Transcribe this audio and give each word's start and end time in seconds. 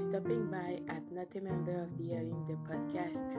stopping 0.00 0.46
by 0.50 0.80
at 0.88 1.12
Not 1.12 1.26
a 1.36 1.42
Member 1.42 1.82
of 1.82 1.98
the 1.98 2.08
Harem 2.08 2.46
the 2.48 2.56
podcast. 2.66 3.36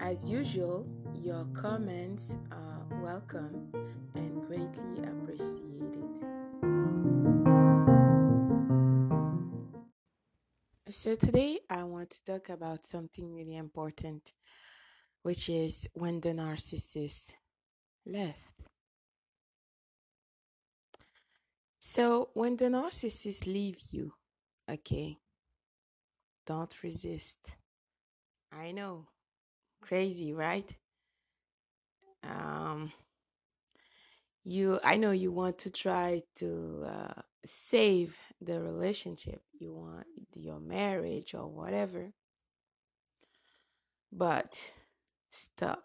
As 0.00 0.28
usual, 0.28 0.84
your 1.14 1.44
comments 1.54 2.34
are 2.50 2.84
welcome 3.00 3.70
and 4.16 4.44
greatly 4.48 4.98
appreciated. 5.04 6.10
So, 10.90 11.14
today 11.14 11.60
I 11.70 11.84
want 11.84 12.10
to 12.10 12.24
talk 12.24 12.48
about 12.48 12.88
something 12.88 13.32
really 13.32 13.54
important, 13.54 14.32
which 15.22 15.48
is 15.48 15.86
when 15.94 16.20
the 16.20 16.30
narcissist 16.30 17.34
left. 18.04 18.54
So, 21.78 22.30
when 22.34 22.56
the 22.56 22.64
narcissist 22.64 23.46
leave 23.46 23.78
you, 23.92 24.14
okay, 24.72 25.18
don't 26.46 26.82
resist. 26.82 27.56
I 28.52 28.72
know, 28.72 29.06
crazy, 29.82 30.32
right? 30.32 30.70
Um, 32.24 32.92
you, 34.44 34.78
I 34.82 34.96
know 34.96 35.10
you 35.10 35.30
want 35.32 35.58
to 35.58 35.70
try 35.70 36.22
to 36.36 36.84
uh, 36.86 37.22
save 37.46 38.16
the 38.40 38.60
relationship, 38.60 39.42
you 39.58 39.72
want 39.74 40.06
your 40.34 40.60
marriage 40.60 41.34
or 41.34 41.48
whatever, 41.48 42.12
but 44.10 44.60
stop, 45.30 45.84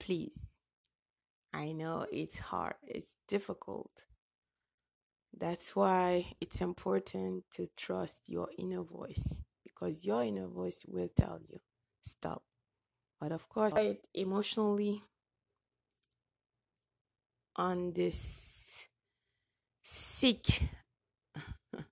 please. 0.00 0.60
I 1.52 1.72
know 1.72 2.06
it's 2.12 2.38
hard, 2.38 2.74
it's 2.86 3.16
difficult 3.26 4.04
that's 5.38 5.76
why 5.76 6.26
it's 6.40 6.60
important 6.60 7.44
to 7.52 7.66
trust 7.76 8.22
your 8.26 8.48
inner 8.58 8.82
voice 8.82 9.40
because 9.62 10.04
your 10.04 10.22
inner 10.22 10.48
voice 10.48 10.84
will 10.88 11.08
tell 11.16 11.38
you 11.48 11.60
stop. 12.02 12.42
But 13.20 13.32
of 13.32 13.48
course, 13.48 13.72
emotionally 14.14 15.02
on 17.56 17.92
this 17.92 18.82
sick 19.82 20.62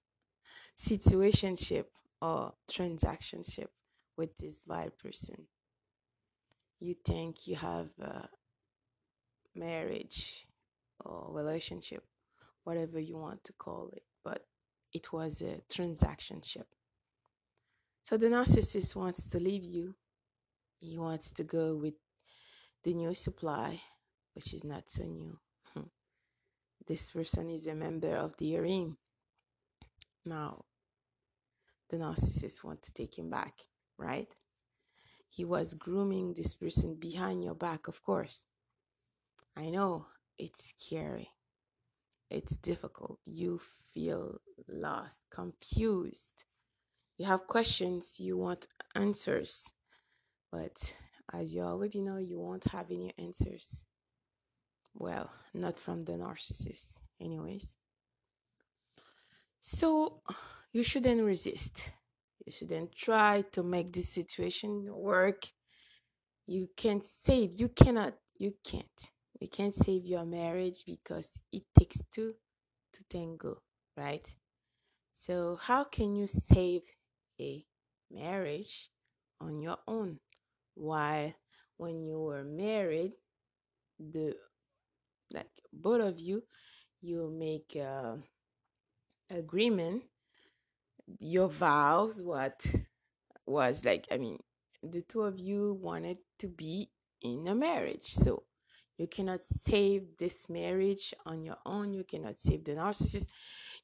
situationship 0.79 1.85
or 2.23 2.53
transactionship 2.71 3.69
with 4.17 4.37
this 4.39 4.63
vile 4.65 4.91
person. 4.91 5.47
You 6.81 6.95
think 7.05 7.47
you 7.47 7.57
have 7.57 7.89
a 8.01 8.29
marriage 9.55 10.47
or 11.05 11.29
relationship 11.31 12.05
whatever 12.67 12.99
you 12.99 13.17
want 13.17 13.45
to 13.45 13.53
call 13.53 13.91
it, 13.95 14.03
but 14.25 14.45
it 14.93 15.13
was 15.13 15.41
a 15.41 15.61
transaction 15.73 16.43
ship. 16.43 16.67
So 18.03 18.17
the 18.17 18.27
narcissist 18.27 18.97
wants 18.97 19.29
to 19.29 19.39
leave 19.39 19.65
you. 19.65 19.95
He 20.81 20.99
wants 20.99 21.31
to 21.33 21.45
go 21.45 21.77
with 21.77 21.95
the 22.83 22.93
new 22.93 23.15
supply, 23.15 23.81
which 24.35 24.53
is 24.53 24.65
not 24.65 24.91
so 24.91 25.05
new. 25.05 25.39
Hmm. 25.75 25.91
this 26.89 27.11
person 27.11 27.51
is 27.51 27.69
a 27.69 27.75
member 27.75 28.17
of 28.17 28.35
the 28.37 28.51
harem. 28.51 28.97
Now, 30.25 30.65
the 31.89 31.99
narcissist 31.99 32.65
want 32.65 32.83
to 32.83 32.93
take 32.95 33.17
him 33.17 33.31
back, 33.31 33.55
right? 33.97 34.33
He 35.29 35.45
was 35.45 35.75
grooming 35.75 36.35
this 36.35 36.55
person 36.55 36.97
behind 36.97 37.45
your 37.45 37.55
back, 37.55 37.87
of 37.87 38.03
course. 38.03 38.47
I 39.57 39.71
know 39.71 40.07
it's 40.37 40.75
scary 40.77 41.31
it's 42.31 42.57
difficult. 42.57 43.19
You 43.25 43.61
feel 43.93 44.41
lost, 44.69 45.21
confused. 45.31 46.45
You 47.19 47.27
have 47.27 47.47
questions, 47.47 48.19
you 48.19 48.37
want 48.37 48.67
answers. 48.95 49.73
But 50.51 50.95
as 51.33 51.55
you 51.55 51.63
already 51.63 52.01
know, 52.01 52.19
you 52.19 52.39
won't 52.39 52.65
have 52.71 52.91
any 52.91 53.15
answers. 53.19 53.85
Well, 54.95 55.31
not 55.55 55.79
from 55.79 56.05
the 56.05 56.13
narcissist, 56.13 56.99
anyways. 57.21 57.77
So 59.61 60.23
you 60.73 60.83
shouldn't 60.83 61.23
resist. 61.23 61.91
You 62.45 62.53
shouldn't 62.53 62.95
try 62.95 63.45
to 63.53 63.63
make 63.63 63.93
this 63.93 64.09
situation 64.09 64.87
work. 64.95 65.49
You 66.47 66.69
can't 66.77 67.03
save, 67.03 67.59
you 67.59 67.69
cannot, 67.69 68.15
you 68.39 68.55
can't 68.65 69.11
you 69.41 69.49
can't 69.49 69.75
save 69.75 70.05
your 70.07 70.25
marriage 70.25 70.85
because 70.87 71.41
it 71.53 71.63
takes 71.79 71.99
two 72.13 72.35
to 72.93 73.05
tango, 73.05 73.61
right? 73.97 74.27
So, 75.13 75.59
how 75.61 75.85
can 75.85 76.15
you 76.15 76.27
save 76.27 76.83
a 77.41 77.65
marriage 78.11 78.91
on 79.41 79.61
your 79.61 79.79
own? 79.87 80.19
While 80.75 81.33
when 81.77 82.03
you 82.03 82.19
were 82.21 82.45
married, 82.45 83.13
the 83.99 84.35
like 85.35 85.51
both 85.73 86.03
of 86.03 86.21
you, 86.21 86.43
you 87.01 87.31
make 87.31 87.77
a 87.77 88.19
agreement, 89.31 90.03
your 91.19 91.49
vows, 91.49 92.23
what 92.23 92.65
was 93.47 93.85
like, 93.85 94.07
I 94.11 94.19
mean, 94.19 94.39
the 94.83 95.03
two 95.03 95.23
of 95.23 95.39
you 95.39 95.79
wanted 95.81 96.19
to 96.41 96.49
be 96.49 96.91
in 97.23 97.47
a 97.49 97.55
marriage. 97.55 98.05
So 98.05 98.45
you 98.99 99.07
cannot 99.07 99.45
save 99.45 100.17
this 100.19 100.49
marriage 100.49 101.13
on 101.27 101.43
your 101.43 101.59
own. 101.67 101.93
You 101.93 102.05
cannot 102.05 102.39
save 102.39 102.65
the 102.65 102.73
narcissist. 102.73 103.27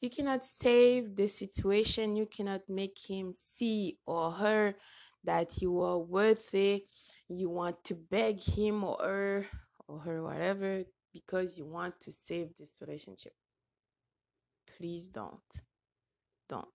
You 0.00 0.08
cannot 0.08 0.44
save 0.44 1.16
the 1.16 1.28
situation. 1.28 2.16
You 2.16 2.26
cannot 2.26 2.62
make 2.68 2.98
him 2.98 3.32
see 3.32 3.98
or 4.06 4.32
her 4.32 4.74
that 5.24 5.60
you 5.60 5.80
are 5.82 5.98
worthy. 5.98 6.86
You 7.28 7.50
want 7.50 7.84
to 7.84 7.94
beg 7.94 8.40
him 8.40 8.84
or 8.84 8.96
her 9.00 9.46
or 9.86 9.98
her, 10.00 10.22
whatever, 10.22 10.84
because 11.12 11.58
you 11.58 11.66
want 11.66 12.00
to 12.00 12.12
save 12.12 12.56
this 12.56 12.70
relationship. 12.80 13.34
Please 14.76 15.08
don't. 15.08 15.40
Don't. 16.48 16.68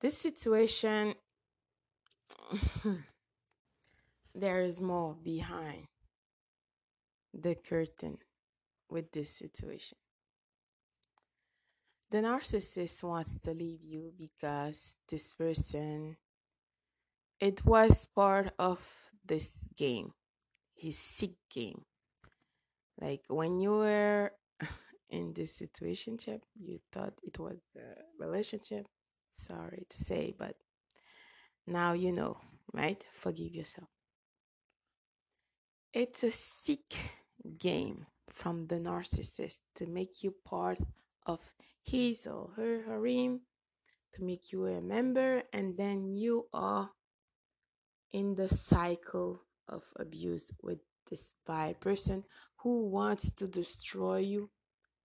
This 0.00 0.16
situation, 0.16 1.14
there 4.34 4.60
is 4.60 4.80
more 4.80 5.14
behind 5.22 5.86
the 7.40 7.54
curtain 7.54 8.18
with 8.88 9.12
this 9.12 9.30
situation. 9.30 9.98
The 12.10 12.18
narcissist 12.18 13.02
wants 13.02 13.38
to 13.40 13.52
leave 13.52 13.82
you 13.82 14.12
because 14.16 14.96
this 15.08 15.32
person, 15.32 16.16
it 17.40 17.64
was 17.64 18.06
part 18.06 18.52
of 18.58 18.80
this 19.24 19.68
game, 19.76 20.12
his 20.74 20.98
sick 20.98 21.32
game. 21.50 21.84
Like 23.00 23.24
when 23.28 23.60
you 23.60 23.72
were 23.72 24.32
in 25.10 25.34
this 25.34 25.60
situationship, 25.60 26.42
you 26.54 26.78
thought 26.92 27.14
it 27.22 27.38
was 27.38 27.58
a 27.76 28.24
relationship. 28.24 28.86
Sorry 29.32 29.84
to 29.90 29.98
say, 29.98 30.32
but 30.38 30.56
now 31.66 31.92
you 31.92 32.12
know, 32.12 32.38
right? 32.72 33.04
Forgive 33.12 33.52
yourself. 33.52 33.88
It's 35.92 36.22
a 36.22 36.30
sick 36.30 36.96
game 37.58 38.06
from 38.28 38.66
the 38.66 38.76
narcissist 38.76 39.60
to 39.76 39.86
make 39.86 40.22
you 40.22 40.34
part 40.44 40.78
of 41.26 41.40
his 41.82 42.26
or 42.26 42.50
her 42.56 42.82
harem, 42.86 43.40
to 44.14 44.22
make 44.22 44.52
you 44.52 44.66
a 44.66 44.80
member, 44.80 45.42
and 45.52 45.76
then 45.76 46.16
you 46.16 46.46
are 46.52 46.90
in 48.12 48.34
the 48.34 48.48
cycle 48.48 49.42
of 49.68 49.82
abuse 49.96 50.52
with 50.62 50.78
this 51.10 51.34
vile 51.46 51.74
person 51.74 52.24
who 52.56 52.86
wants 52.86 53.30
to 53.30 53.46
destroy 53.46 54.18
you 54.18 54.50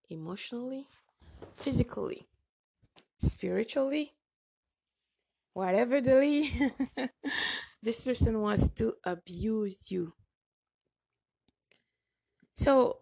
emotionally, 0.10 0.88
physically, 1.56 2.28
spiritually, 3.20 4.14
whatever 5.54 6.02
the 6.02 6.72
this 7.84 8.06
person 8.06 8.42
wants 8.42 8.70
to 8.70 8.94
abuse 9.04 9.92
you 9.92 10.14
so 12.62 13.00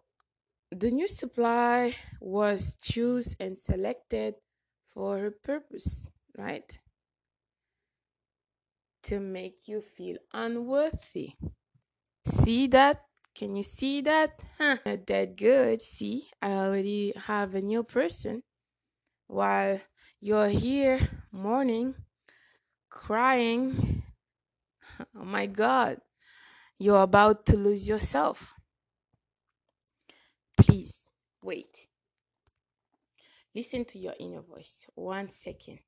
the 0.72 0.90
new 0.90 1.06
supply 1.06 1.94
was 2.22 2.78
chosen 2.82 3.36
and 3.42 3.60
selected 3.60 4.36
for 4.94 5.26
a 5.26 5.32
purpose, 5.32 6.08
right? 6.38 6.80
To 9.04 9.20
make 9.20 9.68
you 9.68 9.82
feel 9.82 10.16
unworthy. 10.32 11.34
See 12.26 12.68
that? 12.68 13.04
Can 13.36 13.58
you 13.58 13.64
see 13.64 14.00
that? 14.00 14.42
Huh, 14.58 14.78
that 14.86 15.36
good. 15.36 15.82
See, 15.82 16.30
I 16.42 16.52
already 16.52 17.12
have 17.28 17.54
a 17.54 17.62
new 17.62 17.84
person. 17.84 18.44
While 19.28 19.82
you're 20.22 20.48
here 20.48 21.02
mourning, 21.34 21.96
crying, 22.90 24.04
oh 25.00 25.26
my 25.26 25.48
God, 25.48 26.00
you're 26.78 27.04
about 27.04 27.46
to 27.48 27.58
lose 27.58 27.86
yourself 27.86 28.54
please 30.60 31.10
wait. 31.42 31.76
Listen 33.56 33.86
to 33.86 34.00
your 34.00 34.14
inner 34.20 34.42
voice. 34.42 34.86
One 34.96 35.32
second. 35.32 35.80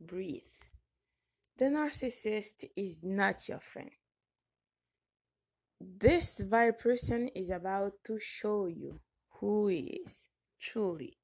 Breathe. 0.00 0.42
The 1.58 1.66
narcissist 1.66 2.64
is 2.76 3.02
not 3.02 3.48
your 3.48 3.60
friend. 3.60 3.90
This 5.80 6.38
very 6.38 6.72
person 6.72 7.28
is 7.28 7.50
about 7.50 7.92
to 8.04 8.18
show 8.20 8.66
you 8.66 9.00
who 9.40 9.68
he 9.68 10.00
is 10.04 10.28
truly. 10.60 11.18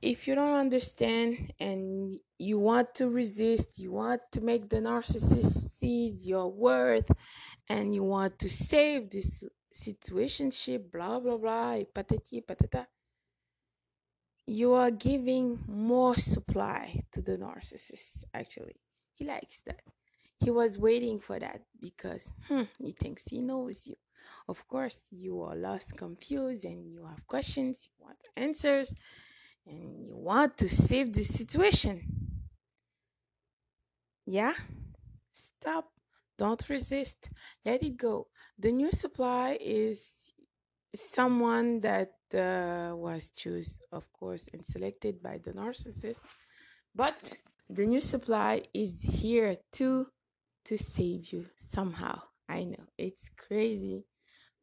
If 0.00 0.28
you 0.28 0.34
don't 0.36 0.54
understand 0.54 1.52
and 1.58 2.20
you 2.38 2.58
want 2.58 2.94
to 2.96 3.08
resist, 3.08 3.78
you 3.78 3.90
want 3.92 4.20
to 4.32 4.40
make 4.40 4.68
the 4.68 4.76
narcissist 4.76 5.70
sees 5.70 6.26
your 6.26 6.52
worth, 6.52 7.10
and 7.68 7.94
you 7.94 8.04
want 8.04 8.38
to 8.38 8.48
save 8.48 9.10
this 9.10 9.42
situationship, 9.72 10.90
blah 10.90 11.20
blah 11.20 11.36
blah, 11.36 11.76
patati 11.94 12.44
patata, 12.44 12.86
you 14.46 14.72
are 14.72 14.90
giving 14.90 15.58
more 15.66 16.16
supply 16.16 17.02
to 17.12 17.20
the 17.20 17.36
narcissist. 17.36 18.24
Actually, 18.32 18.76
he 19.14 19.24
likes 19.24 19.60
that. 19.66 19.82
He 20.40 20.50
was 20.50 20.78
waiting 20.78 21.20
for 21.20 21.38
that 21.38 21.62
because 21.80 22.28
hmm, 22.48 22.62
he 22.78 22.92
thinks 22.92 23.24
he 23.24 23.40
knows 23.40 23.86
you. 23.86 23.96
Of 24.48 24.66
course, 24.68 25.00
you 25.10 25.42
are 25.42 25.56
lost, 25.56 25.96
confused, 25.96 26.64
and 26.64 26.86
you 26.86 27.06
have 27.06 27.26
questions, 27.26 27.88
you 27.88 28.04
want 28.04 28.18
answers, 28.36 28.94
and 29.66 29.98
you 30.00 30.16
want 30.16 30.56
to 30.58 30.68
save 30.68 31.12
the 31.12 31.24
situation. 31.24 32.02
Yeah? 34.26 34.54
Stop. 35.32 35.90
Don't 36.38 36.68
resist. 36.68 37.28
Let 37.64 37.82
it 37.82 37.96
go. 37.96 38.28
The 38.58 38.72
new 38.72 38.92
supply 38.92 39.58
is 39.60 40.32
someone 40.94 41.80
that 41.80 42.12
uh, 42.34 42.94
was 42.96 43.30
chosen, 43.36 43.80
of 43.92 44.10
course, 44.12 44.48
and 44.52 44.64
selected 44.64 45.22
by 45.22 45.38
the 45.38 45.52
narcissist. 45.52 46.20
But 46.94 47.36
the 47.68 47.86
new 47.86 48.00
supply 48.00 48.62
is 48.72 49.02
here 49.02 49.56
too 49.72 50.06
to 50.66 50.78
save 50.78 51.32
you 51.32 51.46
somehow. 51.56 52.20
I 52.48 52.64
know 52.64 52.84
it's 52.96 53.30
crazy, 53.36 54.06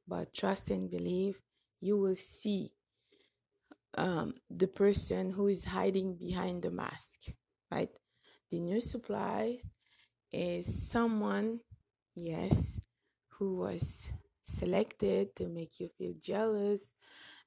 but 0.07 0.33
trust 0.33 0.69
and 0.71 0.89
believe 0.89 1.39
you 1.81 1.97
will 1.97 2.15
see 2.15 2.71
um, 3.97 4.33
the 4.49 4.67
person 4.67 5.31
who 5.31 5.47
is 5.47 5.65
hiding 5.65 6.15
behind 6.15 6.63
the 6.63 6.71
mask, 6.71 7.21
right? 7.71 7.89
The 8.51 8.59
new 8.59 8.81
supplies 8.81 9.69
is 10.31 10.89
someone, 10.89 11.59
yes, 12.15 12.79
who 13.29 13.57
was 13.57 14.09
selected 14.45 15.35
to 15.35 15.47
make 15.47 15.79
you 15.79 15.89
feel 15.89 16.13
jealous, 16.21 16.93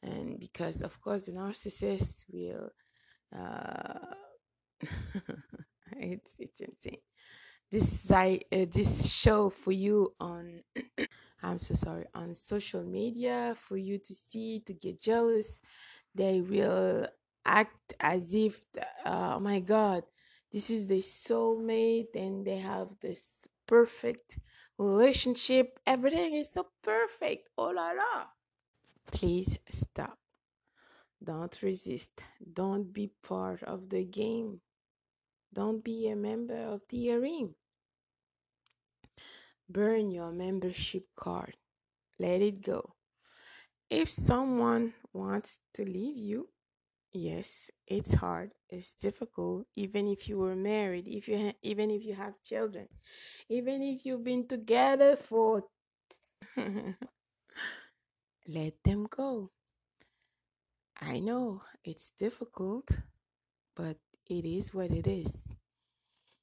and 0.02 0.38
because 0.38 0.82
of 0.82 1.00
course 1.00 1.26
the 1.26 1.32
narcissist 1.32 2.24
will, 2.32 2.70
uh, 3.36 3.98
it's 5.96 6.36
it's 6.38 6.60
insane. 6.60 7.00
This 7.70 8.10
I, 8.10 8.40
uh, 8.50 8.64
this 8.70 9.10
show 9.10 9.50
for 9.50 9.72
you 9.72 10.14
on 10.20 10.62
i'm 11.42 11.58
so 11.58 11.74
sorry 11.74 12.06
on 12.14 12.34
social 12.34 12.82
media 12.82 13.54
for 13.58 13.76
you 13.76 13.98
to 13.98 14.14
see 14.14 14.60
to 14.66 14.72
get 14.74 15.00
jealous. 15.00 15.62
They 16.14 16.40
will 16.40 17.06
act 17.44 17.94
as 18.00 18.34
if 18.34 18.64
uh, 19.04 19.34
oh 19.36 19.40
my 19.40 19.60
god 19.60 20.04
this 20.52 20.70
is 20.70 20.86
their 20.86 20.98
soulmate 20.98 22.14
and 22.14 22.44
they 22.46 22.58
have 22.58 22.88
this 23.00 23.46
perfect 23.68 24.38
relationship. 24.78 25.78
Everything 25.86 26.34
is 26.34 26.50
so 26.50 26.66
perfect. 26.82 27.48
Oh 27.56 27.70
la 27.70 27.92
la. 27.92 28.26
Please 29.12 29.56
stop. 29.70 30.18
Don't 31.22 31.62
resist. 31.62 32.10
Don't 32.52 32.92
be 32.92 33.12
part 33.22 33.62
of 33.62 33.88
the 33.88 34.04
game. 34.04 34.60
Don't 35.52 35.84
be 35.84 36.08
a 36.08 36.16
member 36.16 36.58
of 36.58 36.82
the 36.88 37.06
harem 37.06 37.54
burn 39.68 40.10
your 40.10 40.32
membership 40.32 41.06
card. 41.16 41.56
Let 42.18 42.40
it 42.40 42.62
go. 42.62 42.94
If 43.90 44.08
someone 44.08 44.94
wants 45.12 45.58
to 45.74 45.84
leave 45.84 46.16
you, 46.16 46.48
yes, 47.12 47.70
it's 47.86 48.14
hard. 48.14 48.52
It's 48.70 48.94
difficult. 48.94 49.66
Even 49.76 50.08
if 50.08 50.28
you 50.28 50.38
were 50.38 50.56
married, 50.56 51.06
if 51.08 51.28
you 51.28 51.38
ha- 51.38 51.58
even 51.62 51.90
if 51.90 52.04
you 52.04 52.14
have 52.14 52.42
children, 52.42 52.88
even 53.48 53.82
if 53.82 54.06
you've 54.06 54.24
been 54.24 54.46
together 54.48 55.16
for, 55.16 55.64
let 58.48 58.82
them 58.82 59.06
go. 59.06 59.52
I 61.00 61.20
know 61.20 61.62
it's 61.82 62.10
difficult, 62.18 62.90
but 63.76 63.98
it 64.26 64.44
is 64.44 64.74
what 64.74 64.90
it 64.92 65.06
is. 65.06 65.54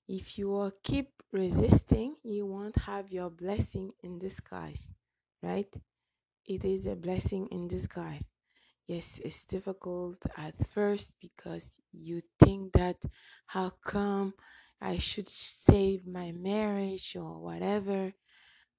If 0.07 0.37
you 0.37 0.49
will 0.49 0.71
keep 0.83 1.23
resisting, 1.31 2.17
you 2.23 2.45
won't 2.47 2.75
have 2.77 3.11
your 3.11 3.29
blessing 3.29 3.93
in 4.03 4.19
disguise, 4.19 4.91
right? 5.43 5.73
It 6.45 6.65
is 6.65 6.87
a 6.87 6.95
blessing 6.95 7.47
in 7.51 7.67
disguise. 7.67 8.34
Yes, 8.87 9.19
it's 9.23 9.45
difficult 9.45 10.17
at 10.37 10.55
first 10.69 11.13
because 11.19 11.79
you 11.91 12.21
think 12.39 12.73
that 12.73 12.97
how 13.47 13.69
come 13.83 14.33
I 14.81 14.97
should 14.97 15.29
save 15.29 16.05
my 16.07 16.31
marriage 16.31 17.15
or 17.15 17.39
whatever, 17.39 18.13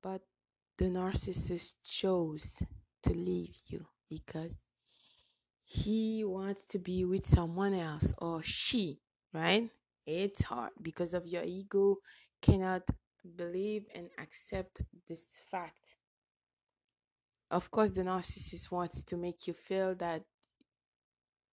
but 0.02 0.22
the 0.78 0.86
narcissist 0.86 1.74
chose 1.84 2.62
to 3.04 3.10
leave 3.14 3.56
you 3.68 3.86
because 4.08 4.66
he 5.64 6.24
wants 6.24 6.64
to 6.68 6.78
be 6.78 7.04
with 7.04 7.24
someone 7.26 7.74
else 7.74 8.14
or 8.18 8.42
she, 8.42 9.00
right? 9.32 9.70
it's 10.06 10.42
hard 10.44 10.70
because 10.82 11.14
of 11.14 11.26
your 11.26 11.42
ego 11.44 11.96
cannot 12.40 12.82
believe 13.36 13.84
and 13.92 14.08
accept 14.18 14.82
this 15.08 15.36
fact 15.50 15.85
of 17.50 17.70
course 17.70 17.90
the 17.90 18.02
narcissist 18.02 18.70
wants 18.70 19.02
to 19.02 19.16
make 19.16 19.46
you 19.46 19.54
feel 19.54 19.94
that 19.94 20.22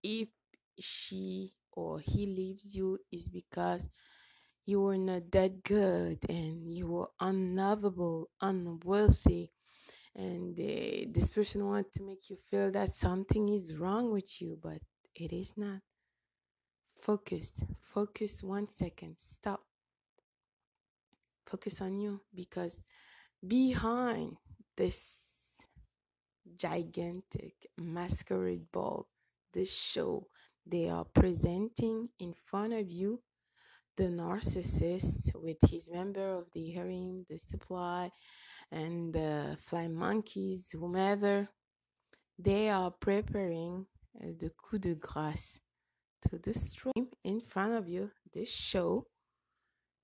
if 0.04 0.30
she 0.80 1.54
or 1.72 2.00
he 2.00 2.26
leaves 2.26 2.76
you 2.76 3.00
is 3.12 3.30
because 3.30 3.88
you 4.66 4.82
were 4.82 4.98
not 4.98 5.32
that 5.32 5.64
good 5.64 6.20
and 6.30 6.72
you 6.72 6.88
were 6.88 7.10
unlovable 7.20 8.30
unworthy 8.42 9.50
and 10.16 10.60
uh, 10.60 11.06
this 11.12 11.30
person 11.30 11.66
wants 11.66 11.92
to 11.92 12.04
make 12.04 12.30
you 12.30 12.38
feel 12.50 12.72
that 12.72 12.94
something 12.94 13.50
is 13.50 13.76
wrong 13.76 14.12
with 14.12 14.42
you 14.42 14.58
but 14.62 14.80
it 15.16 15.32
is 15.34 15.54
not 15.58 15.80
Focus. 17.04 17.62
Focus 17.82 18.42
one 18.42 18.70
second. 18.70 19.16
Stop. 19.20 19.62
Focus 21.46 21.82
on 21.82 22.00
you 22.00 22.22
because 22.34 22.82
behind 23.46 24.38
this 24.78 25.33
gigantic 26.58 27.54
masquerade 27.78 28.72
ball, 28.72 29.08
this 29.54 29.74
show 29.74 30.28
they 30.66 30.90
are 30.90 31.06
presenting 31.06 32.10
in 32.20 32.34
front 32.46 32.74
of 32.74 32.90
you 32.90 33.22
the 33.98 34.06
narcissist 34.06 35.30
with 35.36 35.58
his 35.70 35.92
member 35.92 36.38
of 36.38 36.46
the 36.54 36.72
harem, 36.72 37.26
the 37.30 37.38
supply, 37.38 38.10
and 38.72 39.14
the 39.14 39.58
fly 39.62 39.88
monkeys, 39.88 40.72
whomever, 40.72 41.48
they 42.40 42.70
are 42.70 42.92
preparing 42.92 43.86
uh, 44.20 44.28
the 44.40 44.52
coup 44.58 44.80
de 44.80 44.96
grace 44.96 45.60
to 46.22 46.54
stream 46.54 47.08
in 47.24 47.40
front 47.40 47.74
of 47.74 47.88
you, 47.88 48.10
this 48.34 48.50
show, 48.50 49.06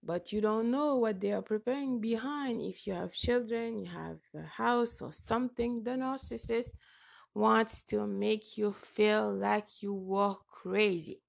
but 0.09 0.33
you 0.33 0.41
don't 0.41 0.71
know 0.71 0.95
what 0.95 1.21
they 1.21 1.31
are 1.31 1.43
preparing 1.43 2.01
behind. 2.01 2.59
If 2.63 2.87
you 2.87 2.93
have 2.93 3.11
children, 3.13 3.77
you 3.77 3.85
have 3.91 4.17
a 4.33 4.41
house 4.41 5.03
or 5.03 5.13
something, 5.13 5.83
the 5.83 5.91
narcissist 5.91 6.71
wants 7.35 7.83
to 7.91 8.07
make 8.07 8.57
you 8.57 8.71
feel 8.71 9.31
like 9.31 9.83
you 9.83 9.93
were 9.93 10.33
crazy. 10.47 11.21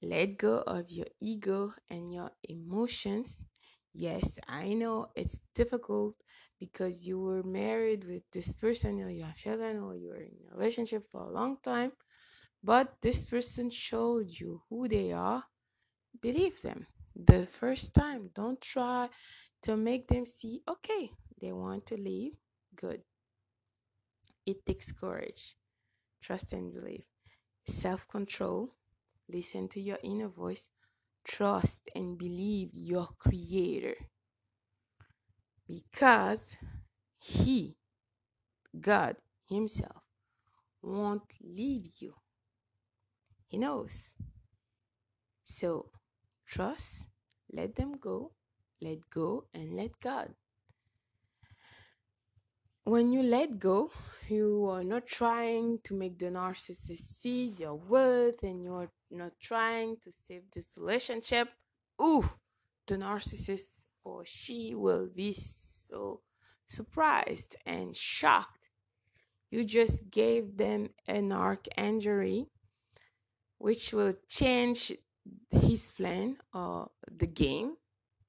Let 0.00 0.38
go 0.38 0.58
of 0.58 0.92
your 0.92 1.08
ego 1.18 1.74
and 1.90 2.12
your 2.12 2.30
emotions. 2.48 3.44
Yes, 3.92 4.38
I 4.46 4.74
know 4.74 5.08
it's 5.16 5.40
difficult 5.56 6.14
because 6.60 7.04
you 7.04 7.18
were 7.18 7.42
married 7.42 8.04
with 8.04 8.22
this 8.32 8.52
person 8.52 9.00
or 9.00 9.10
you 9.10 9.24
have 9.24 9.34
children 9.34 9.80
or 9.80 9.96
you're 9.96 10.22
in 10.22 10.36
a 10.52 10.56
relationship 10.56 11.02
for 11.10 11.22
a 11.22 11.32
long 11.32 11.56
time 11.64 11.90
but 12.62 12.94
this 13.02 13.24
person 13.24 13.70
showed 13.70 14.28
you 14.28 14.62
who 14.68 14.86
they 14.86 15.10
are. 15.10 15.42
Believe 16.20 16.62
them 16.62 16.86
the 17.18 17.46
first 17.46 17.94
time. 17.94 18.30
Don't 18.34 18.60
try 18.60 19.08
to 19.62 19.76
make 19.76 20.08
them 20.08 20.24
see, 20.24 20.62
okay, 20.68 21.10
they 21.40 21.52
want 21.52 21.86
to 21.86 21.96
leave. 21.96 22.32
Good. 22.76 23.02
It 24.46 24.64
takes 24.64 24.92
courage, 24.92 25.56
trust 26.22 26.52
and 26.52 26.72
believe, 26.72 27.04
self 27.66 28.08
control. 28.08 28.74
Listen 29.28 29.68
to 29.68 29.80
your 29.80 29.98
inner 30.02 30.28
voice. 30.28 30.70
Trust 31.26 31.82
and 31.94 32.16
believe 32.18 32.70
your 32.72 33.08
Creator. 33.18 33.94
Because 35.66 36.56
He, 37.18 37.76
God 38.80 39.16
Himself, 39.50 40.02
won't 40.82 41.24
leave 41.42 41.86
you 42.00 42.14
He 43.48 43.58
knows. 43.58 44.14
So 45.44 45.90
trust, 46.48 47.06
let 47.52 47.76
them 47.76 47.92
go, 48.00 48.32
let 48.80 48.98
go, 49.10 49.44
and 49.54 49.76
let 49.76 50.00
God. 50.00 50.34
When 52.84 53.12
you 53.12 53.22
let 53.22 53.58
go, 53.58 53.90
you 54.28 54.66
are 54.70 54.82
not 54.82 55.06
trying 55.06 55.78
to 55.84 55.94
make 55.94 56.18
the 56.18 56.26
narcissist 56.26 57.20
see 57.20 57.44
your 57.58 57.74
worth 57.74 58.42
and 58.42 58.64
you're 58.64 58.90
not 59.10 59.32
trying 59.40 59.98
to 60.04 60.10
save 60.10 60.44
this 60.54 60.72
relationship. 60.78 61.48
Ooh, 62.00 62.28
the 62.86 62.96
narcissist 62.96 63.84
or 64.04 64.24
she 64.24 64.74
will 64.74 65.06
be 65.14 65.34
so 65.34 66.22
surprised 66.66 67.56
and 67.66 67.94
shocked. 67.94 68.70
You 69.50 69.64
just 69.64 70.10
gave 70.10 70.56
them 70.56 70.88
an 71.06 71.30
arc 71.30 71.66
injury, 71.76 72.46
which 73.58 73.92
will 73.92 74.14
change 74.28 74.92
his 75.50 75.90
plan 75.92 76.36
or 76.54 76.82
uh, 76.82 76.86
the 77.16 77.26
game 77.26 77.74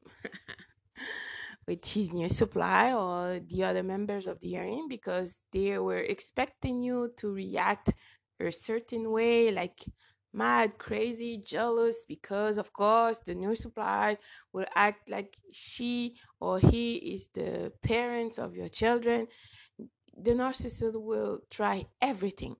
with 1.67 1.85
his 1.85 2.11
new 2.11 2.29
supply 2.29 2.93
or 2.93 3.39
the 3.39 3.63
other 3.63 3.83
members 3.83 4.27
of 4.27 4.39
the 4.39 4.51
harem 4.51 4.87
because 4.87 5.43
they 5.51 5.77
were 5.77 5.99
expecting 5.99 6.81
you 6.81 7.11
to 7.17 7.31
react 7.31 7.93
a 8.39 8.51
certain 8.51 9.11
way 9.11 9.51
like 9.51 9.83
mad 10.33 10.77
crazy 10.77 11.41
jealous 11.45 12.05
because 12.07 12.57
of 12.57 12.71
course 12.71 13.19
the 13.19 13.33
new 13.33 13.55
supply 13.55 14.17
will 14.53 14.65
act 14.75 15.09
like 15.09 15.37
she 15.51 16.15
or 16.39 16.59
he 16.59 16.95
is 16.95 17.29
the 17.33 17.71
parents 17.81 18.37
of 18.37 18.55
your 18.55 18.69
children. 18.69 19.27
The 20.21 20.31
narcissist 20.31 21.01
will 21.01 21.39
try 21.49 21.85
everything 22.01 22.55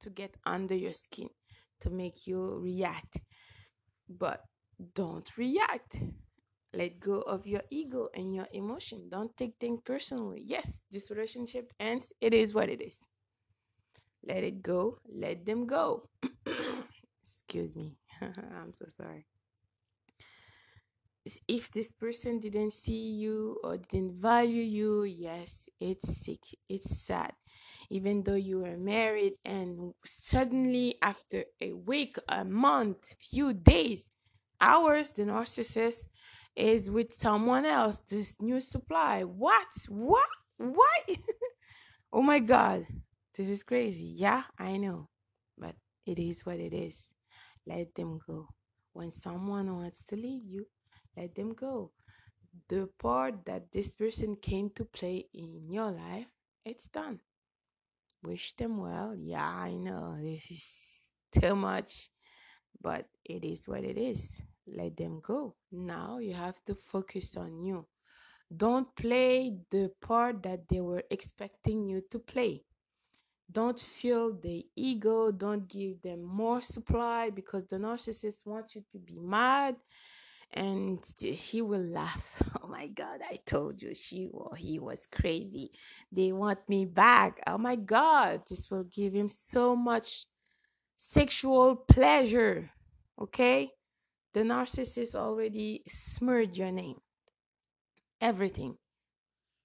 to 0.00 0.10
get 0.10 0.36
under 0.44 0.74
your 0.74 0.92
skin 0.92 1.28
to 1.80 1.90
make 1.90 2.26
you 2.26 2.58
react 2.58 3.18
but 4.08 4.44
don't 4.94 5.30
react. 5.36 5.96
Let 6.74 7.00
go 7.00 7.22
of 7.22 7.46
your 7.46 7.62
ego 7.70 8.08
and 8.14 8.34
your 8.34 8.46
emotion. 8.52 9.08
Don't 9.08 9.34
take 9.36 9.54
things 9.58 9.80
personally. 9.84 10.42
Yes 10.44 10.82
this 10.90 11.10
relationship 11.10 11.72
ends. 11.80 12.12
It 12.20 12.34
is 12.34 12.54
what 12.54 12.68
it 12.68 12.80
is. 12.80 13.08
Let 14.22 14.44
it 14.44 14.62
go. 14.62 14.98
Let 15.08 15.46
them 15.46 15.66
go. 15.66 16.08
Excuse 17.22 17.74
me. 17.74 17.96
I'm 18.20 18.72
so 18.72 18.86
sorry 18.90 19.26
if 21.48 21.70
this 21.72 21.90
person 21.92 22.38
didn't 22.40 22.72
see 22.72 23.12
you 23.22 23.58
or 23.62 23.76
didn't 23.76 24.14
value 24.14 24.62
you 24.62 25.04
yes 25.04 25.68
it's 25.80 26.08
sick 26.16 26.40
it's 26.68 26.96
sad. 26.98 27.32
Even 27.90 28.22
though 28.22 28.34
you 28.34 28.60
were 28.60 28.76
married 28.76 29.34
and 29.44 29.94
suddenly 30.04 30.96
after 31.02 31.44
a 31.60 31.72
week 31.72 32.16
a 32.28 32.44
month 32.44 33.14
few 33.20 33.52
days 33.52 34.12
hours 34.60 35.10
the 35.12 35.22
narcissist 35.22 36.08
is 36.56 36.90
with 36.90 37.12
someone 37.12 37.64
else 37.64 37.98
this 38.08 38.36
new 38.40 38.60
supply. 38.60 39.22
What? 39.22 39.68
What? 39.88 40.28
What 40.58 41.04
oh 42.12 42.22
my 42.22 42.38
god. 42.38 42.86
This 43.34 43.48
is 43.48 43.62
crazy. 43.62 44.06
Yeah 44.16 44.42
i 44.58 44.76
know 44.76 45.08
but 45.58 45.74
it 46.06 46.18
is 46.18 46.46
what 46.46 46.58
it 46.58 46.72
is. 46.72 47.04
Let 47.66 47.94
them 47.94 48.18
go. 48.26 48.48
When 48.94 49.10
someone 49.12 49.74
wants 49.76 50.02
to 50.08 50.16
leave 50.16 50.44
you 50.46 50.66
let 51.18 51.34
them 51.34 51.52
go 51.54 51.90
the 52.68 52.88
part 52.98 53.44
that 53.46 53.70
this 53.72 53.92
person 53.92 54.36
came 54.36 54.70
to 54.70 54.84
play 54.84 55.26
in 55.34 55.70
your 55.70 55.90
life 55.90 56.28
it's 56.64 56.86
done 56.88 57.20
wish 58.22 58.54
them 58.56 58.78
well. 58.78 59.14
Yeah, 59.16 59.46
I 59.48 59.74
know 59.74 60.16
this 60.20 60.50
is 60.50 61.10
too 61.32 61.54
much, 61.56 62.10
but 62.80 63.06
it 63.24 63.44
is 63.44 63.68
what 63.68 63.84
it 63.84 63.98
is. 63.98 64.40
Let 64.66 64.96
them 64.96 65.20
go. 65.22 65.54
Now 65.72 66.18
you 66.18 66.34
have 66.34 66.62
to 66.66 66.74
focus 66.74 67.36
on 67.36 67.62
you. 67.62 67.86
Don't 68.54 68.94
play 68.96 69.58
the 69.70 69.90
part 70.00 70.42
that 70.42 70.68
they 70.68 70.80
were 70.80 71.02
expecting 71.10 71.86
you 71.86 72.02
to 72.10 72.18
play. 72.18 72.64
Don't 73.50 73.80
feel 73.80 74.34
the 74.38 74.66
ego. 74.76 75.30
Don't 75.30 75.68
give 75.68 76.02
them 76.02 76.22
more 76.22 76.60
supply 76.60 77.30
because 77.30 77.66
the 77.66 77.76
narcissist 77.76 78.46
wants 78.46 78.74
you 78.74 78.84
to 78.92 78.98
be 78.98 79.18
mad 79.18 79.76
and 80.52 81.00
he 81.18 81.62
will 81.62 81.82
laugh. 81.82 82.42
Oh 82.62 82.70
my 82.70 82.88
God, 82.88 83.20
I 83.28 83.36
told 83.46 83.80
you 83.80 83.94
she 83.94 84.28
or 84.30 84.54
he 84.54 84.78
was 84.78 85.06
crazy. 85.06 85.70
They 86.12 86.32
want 86.32 86.58
me 86.68 86.84
back. 86.84 87.40
Oh 87.46 87.56
my 87.56 87.76
God, 87.76 88.42
this 88.46 88.70
will 88.70 88.84
give 88.84 89.14
him 89.14 89.28
so 89.28 89.74
much 89.74 90.26
sexual 90.98 91.76
pleasure. 91.76 92.70
Okay? 93.18 93.70
The 94.34 94.40
narcissist 94.40 95.14
already 95.14 95.82
smeared 95.88 96.56
your 96.56 96.70
name. 96.70 97.00
Everything. 98.20 98.76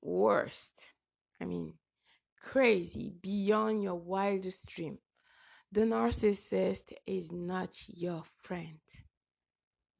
Worst. 0.02 0.88
I 1.42 1.46
mean, 1.46 1.74
crazy 2.42 3.12
beyond 3.22 3.84
your 3.84 3.96
wildest 3.96 4.70
dream. 4.70 4.98
The 5.74 5.82
narcissist 5.82 6.94
is 7.06 7.34
not 7.34 7.76
your 7.88 8.24
friend 8.44 8.80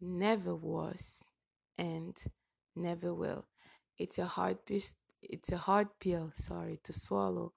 never 0.04 0.56
was 0.56 1.32
and 1.78 2.18
never 2.76 3.14
will. 3.14 3.46
It's 3.98 4.20
a 4.20 4.26
hard 4.26 4.66
pill, 4.66 4.82
it's 5.22 5.52
a 5.52 5.58
hard 5.58 5.88
pill, 6.00 6.32
sorry, 6.36 6.80
to 6.84 6.94
swallow. 6.94 7.54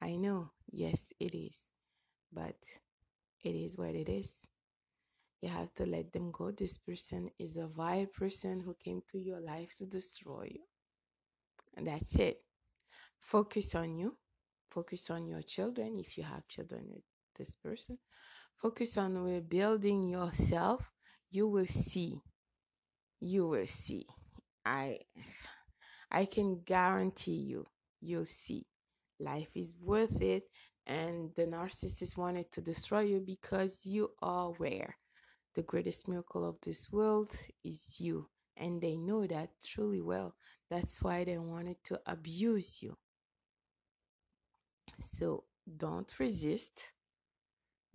I 0.00 0.16
know, 0.16 0.50
yes, 0.70 1.12
it 1.20 1.34
is. 1.36 1.72
But 2.32 2.56
it 3.44 3.54
is 3.54 3.76
what 3.76 3.94
it 3.94 4.08
is. 4.08 4.46
You 5.40 5.48
have 5.48 5.74
to 5.74 5.86
let 5.86 6.12
them 6.12 6.30
go. 6.30 6.52
This 6.52 6.78
person 6.78 7.28
is 7.38 7.56
a 7.56 7.66
vile 7.66 8.06
person 8.06 8.60
who 8.60 8.76
came 8.82 9.02
to 9.10 9.18
your 9.18 9.40
life 9.40 9.74
to 9.76 9.86
destroy 9.86 10.50
you. 10.52 10.60
And 11.76 11.86
that's 11.86 12.14
it. 12.16 12.42
Focus 13.18 13.74
on 13.74 13.96
you. 13.96 14.16
Focus 14.70 15.10
on 15.10 15.26
your 15.26 15.42
children 15.42 15.98
if 15.98 16.16
you 16.16 16.24
have 16.24 16.46
children 16.48 16.86
with 16.92 17.02
this 17.36 17.54
person. 17.56 17.98
Focus 18.56 18.96
on 18.96 19.18
rebuilding 19.18 20.04
yourself 20.08 20.92
you 21.32 21.48
will 21.48 21.66
see 21.66 22.20
you 23.22 23.46
will 23.46 23.66
see. 23.66 24.04
I 24.66 24.98
i 26.10 26.24
can 26.24 26.60
guarantee 26.64 27.40
you 27.52 27.66
you'll 28.00 28.26
see. 28.26 28.66
Life 29.20 29.50
is 29.54 29.76
worth 29.80 30.20
it 30.20 30.44
and 30.86 31.30
the 31.36 31.46
narcissist 31.46 32.16
wanted 32.16 32.50
to 32.52 32.60
destroy 32.60 33.02
you 33.02 33.20
because 33.24 33.86
you 33.86 34.10
are 34.20 34.50
where 34.58 34.96
the 35.54 35.62
greatest 35.62 36.08
miracle 36.08 36.44
of 36.44 36.56
this 36.62 36.90
world 36.90 37.30
is 37.64 37.94
you 37.98 38.28
and 38.56 38.80
they 38.80 38.96
know 38.96 39.26
that 39.26 39.50
truly 39.64 40.00
well. 40.00 40.34
That's 40.68 41.00
why 41.00 41.24
they 41.24 41.38
wanted 41.38 41.76
to 41.84 42.00
abuse 42.06 42.82
you. 42.82 42.96
So 45.00 45.44
don't 45.76 46.12
resist. 46.18 46.90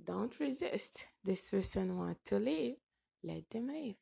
Don't 0.02 0.40
resist. 0.40 1.06
This 1.26 1.50
person 1.50 1.98
want 1.98 2.24
to 2.26 2.40
leave 2.40 2.78
let 3.24 3.50
them 3.52 3.68
live 3.68 3.96